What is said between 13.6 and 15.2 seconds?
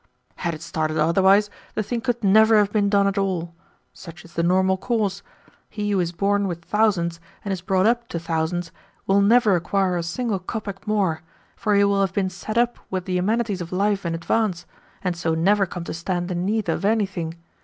of life in advance, and